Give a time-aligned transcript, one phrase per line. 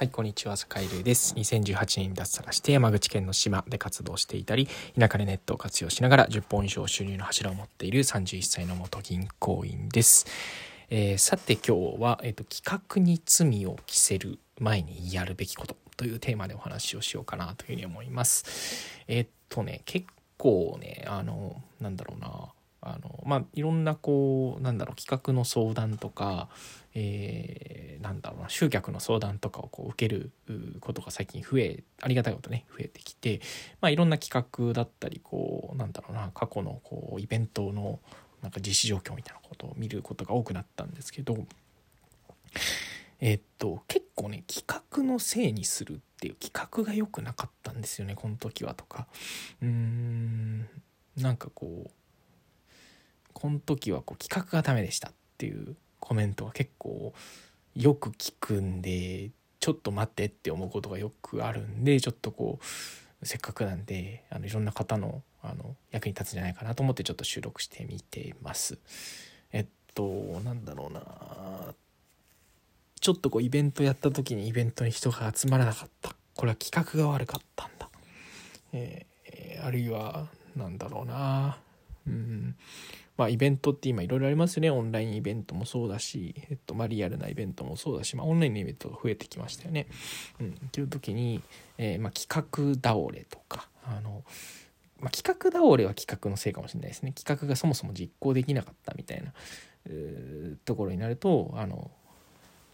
[0.00, 1.34] はい、こんにちは、坂井瑠です。
[1.34, 4.66] 2018年に脱サラして山口県の島で活動していたり、
[4.98, 10.24] 田舎でネットを活用しながら10本以上収入の柱を持っている31歳の元銀行員です。
[10.88, 19.04] えー、さて今日は、えーと、企画に罪を着せる前にやるべきことというテーマでお話をしようかなというふうに思います。
[19.06, 20.06] えっ、ー、とね、結
[20.38, 26.48] 構ね、あの、なんだろうな、あのまあいろんなこうなんだろう企画の相談とか、
[26.94, 30.30] えー、なんだろうな集客の相談とかをこう受ける
[30.80, 33.40] ことが最近増えありがたいことね増えてきて、
[33.80, 38.00] まあ、いろんな企画だったりこうなんだろうな過去のこうイベントの
[38.42, 41.36] なんか実施状況みたいなことを見ることが多くなったんですけど
[43.20, 49.06] えっと結構ね企画のせいにするっていう企画が良くなかったんですよねこの時はとか。
[49.60, 50.68] うーん
[51.16, 51.90] なんかこう
[53.32, 57.12] この時はこう企画がダメでしたっていうコメントが結構
[57.76, 62.58] よく聞くんでちょっと待ってって思うことがよくあるんでちょっとこ
[63.22, 68.78] うせっかくなんであのいろんな方のあの役に立つんじゃないかなと思ってちょっと収録してみてます。
[69.52, 70.02] えっと
[70.44, 71.74] なんだろうな。
[73.00, 76.14] ちょっとこうイベントやった時にイベントに人が集まらなかった。
[76.34, 77.88] これは企画が悪かったんだ、
[78.72, 81.58] えー、あるいはなんだろうな。
[82.06, 82.39] うん。
[83.16, 84.70] まあ、イベントって今いろいろありますよね。
[84.70, 89.86] オンラインイベントもそうだし、えっと、まあ、リアルなイベントもそうだし、まあ、オンラインのイベントが増えてきましたよね。
[90.40, 90.52] うん。
[90.72, 91.42] という時に、
[91.76, 94.24] えー、まあ、企画倒れとか、あの、
[95.00, 97.12] まあ、企画倒れは企画のせいかもしれないですね。
[97.12, 99.32] 企画がそもそも実行できなかったみたいな、
[100.64, 101.90] ところになると、あの、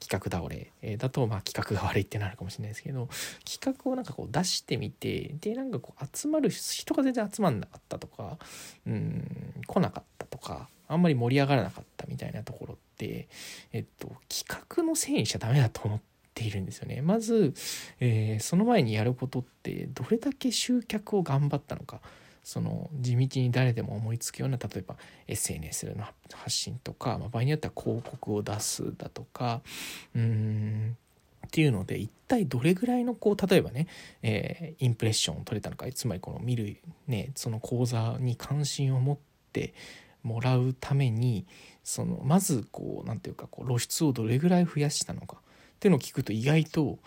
[0.00, 3.08] 企画倒れえだとまあ企画が悪いってなるかもしれないですけど
[3.44, 8.38] 企画をなんかこう出してみてでなんかこう集まる人が全然集まんなかったとか
[8.86, 13.28] うん来なかったとかあんまり盛り上がらなかったみたいなところって
[13.72, 16.00] えっと企画のせいにしちゃダメだと思っ
[16.34, 17.00] ているんですよね。
[17.02, 17.54] まず、
[17.98, 22.00] えー、その前にやることってどれだけ集客を頑張ったのか。
[22.46, 24.94] その地道に誰でも思いつくような例えば
[25.26, 29.62] SNS での発信とか、まあ、場合によっては広告を出すだとか
[30.14, 30.96] うん
[31.44, 33.88] っていうので一体どれぐらいのこう例えばね、
[34.22, 36.76] えー、インプレッションを取れたのかつまりこの見る
[37.08, 39.18] ねその講座に関心を持っ
[39.52, 39.74] て
[40.22, 41.46] もらうために
[41.82, 47.00] そのまずこう何て言うかこう露出をどれぐらい増やしたのかっていうのを聞くと意外と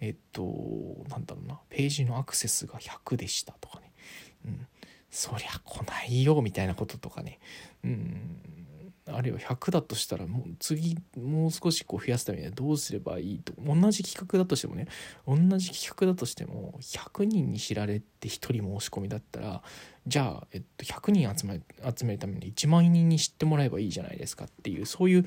[0.00, 0.44] えっと
[1.08, 3.90] なんだろうなページのアクセスが100でしたとかね、
[5.14, 7.38] そりゃ来ないよみたいなこととかね。
[7.84, 8.36] うん。
[9.06, 14.88] あるいは100だとしたらもう次もう少しこう増やすためにはどうすればいいと同じ企画だとしてもね。
[15.24, 19.62] 同じ企画だとしても100人に知られて1人申し込みだったら
[20.04, 21.60] じゃあ、えっと、100人集め
[21.96, 25.24] 集めるために1万人に知ってもらえばいいじゃないですかっていうそういう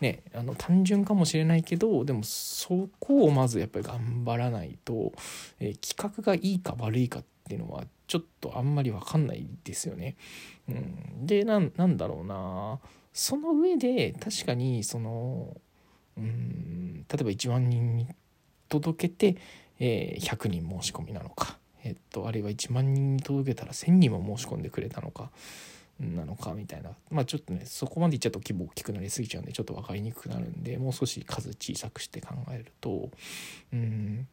[0.00, 5.12] ねあの単純かもしれないけどでもそこをまずやっぱり頑張らないと、
[5.60, 10.14] えー、企画がいいか悪いかってていうのはちょっとあんまり分かんないですよね。
[10.68, 12.78] うん、でなんだろうな。
[13.12, 15.56] その上で確かにその
[16.16, 18.06] うん例えば1万人に
[18.68, 19.40] 届けて、
[19.80, 25.32] えー、100人申し込みなのか、えっと、あるいは1万人に届けたら1,000人も申し込んでくれたのか
[25.98, 26.90] なのかみたいな。
[27.10, 33.10] まあちょっとねそこまでいっちゃうと規模大きくなりすぎちゃうんでちょっと分かりにくくなるんでもう少し数小さくして考えると
[33.72, 34.28] うん。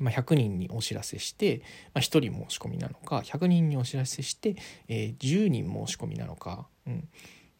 [0.00, 1.62] まあ、100人にお知らせして、
[1.94, 4.56] まあ、1人申し込みなのか100人にお知らせして、
[4.88, 7.08] えー、10人申し込みなのか、うん、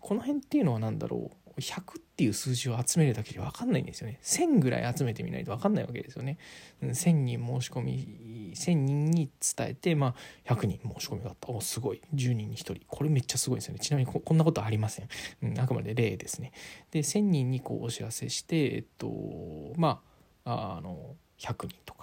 [0.00, 1.36] この辺っていうのは何だろう。
[1.60, 1.82] 100っ
[2.16, 4.18] ていう数字を集めるだけで分かんないんですよね。
[4.22, 6.38] 1000ぐらい集めてみないと分かんないわけですよね。
[6.82, 10.14] 1000人申し込み1000人に伝えて、ま
[10.48, 11.50] あ、100人申し込みがあった。
[11.50, 12.00] おすごい。
[12.14, 12.76] 10人に1人。
[12.86, 13.80] これめっちゃすごいですよね。
[13.80, 15.08] ちなみにこんなことありません、
[15.42, 16.52] うん、あくまで例ですね。
[16.90, 20.00] で1000人にこうお知らせしてえっとま
[20.44, 22.01] ああの100人とか。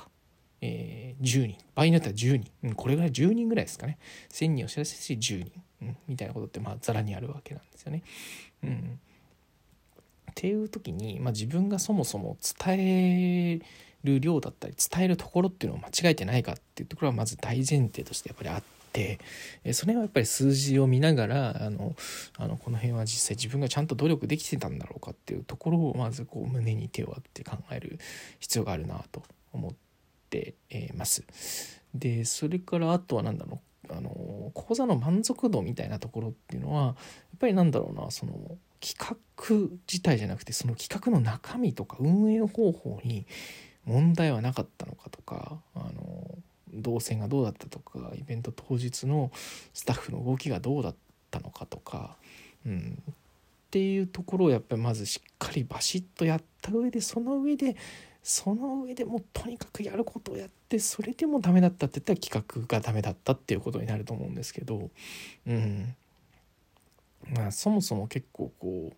[0.62, 3.98] えー、10人場合によっては10人、うん、これぐらい10人ぐらいですかね
[4.32, 8.04] 1000人お知らせし10人、うん、みたいなことってまあざらにあるわけなんですよね。
[8.64, 9.00] うん、
[10.32, 13.60] っていう時に、まあ、自分がそもそも伝え
[14.04, 19.20] る量だったり伝えるところっていうのを間違えてないかっていうところはまず大前提としてやっぱりあって。
[19.72, 21.96] それはやっぱり数字を見ながらあの
[22.38, 28.00] あのこの辺は実際自分がちゃんと努力できてたんだろうかっていうところをまずこう胸に手を当て考える
[28.40, 29.22] 必要があるなと
[29.54, 29.89] 思って
[30.30, 30.56] て
[30.96, 31.24] ます。
[31.94, 36.96] でそれからあとは何だろうあの講座の満足度みたいなところっていうのはやっ
[37.40, 38.34] ぱりなんだろうなその
[38.80, 43.26] 企画自体じゃなくてその企画の中身とか運営方法に
[43.86, 46.38] 問題はなかったのかとかあの
[46.74, 49.32] 動線がどうだったとかイベント当日の
[49.74, 50.96] スタッフの動きがどうだっ
[51.32, 52.16] たのかとか、
[52.66, 53.02] うん、
[53.70, 57.76] っていうところをやっぱりまずしっかりバシッとやった上でその上で
[58.24, 64.90] その上でもうとにかくやることをやってそれでもダメだったって言ったら企画がダメだったっていうことになると思うんですけど
[65.46, 65.96] うん。
[67.36, 68.96] まあそもそも結構こう、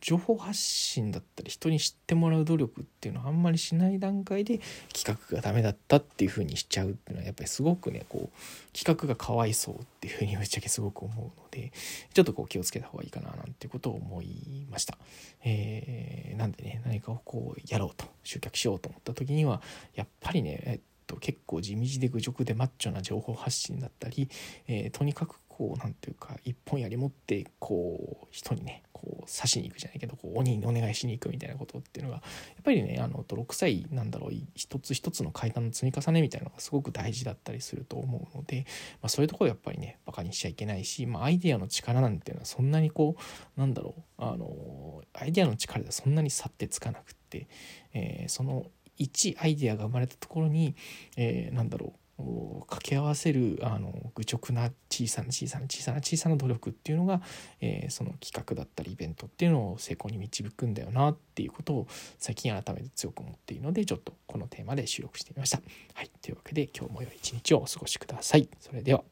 [0.00, 4.60] 情報発信だったり人に知ってもらう努力っていうのはあんまりしない段階で
[4.92, 11.72] 企画がダメだったっていう風にしちゃうっていうのはやっぱりすごくねこう企画がかわいそうっていう風にぶっちゃけすごく思うので
[12.12, 14.98] ちょっとこう気をつけた方がいいかななんてことを思いました。
[15.44, 19.62] えー、なんでね何かをこうやろうと集客しようと思った時には
[19.94, 24.28] やっぱりね、えっと、結構地道で愚直でマッチョな情報発信だったり、
[24.66, 32.22] えー、とにかくこう何ていうか一本槍持ってこう人にねこう刺しに行くじゃないけどこう鬼にお願いしに行くみたいなことっていうのがや
[32.60, 38.64] っぱりねあの泥臭いなんだろう一つ一つの階段の積み重ねみたいなのがすごく大事だったりすると思うので、
[39.02, 43.16] まあ、そういうところやっぱりねバカにしちゃいけないし、まあ、アイデアの力なんていうのはそんなにこ
[43.56, 47.46] うなんだろうあのアイデアの力ではそんなに差ってつかなくって、
[47.92, 48.66] えー、その
[48.98, 50.76] 1アイデアが生まれたところに、
[51.16, 57.20] えー、なんだろう掛け合わせるあの愚直な小さな小さな小さな小さな努力っていうのが、
[57.60, 61.86] えー、その企画だったりイベントっていうのを成功に導くんだよなっていうことを
[62.18, 65.60] 最近改めて強く思っているのでちょっとこのテーマで収録してみました。
[65.94, 68.48] はい、というわけで今日も良い一日をお過ごしください。
[68.60, 69.02] それでは。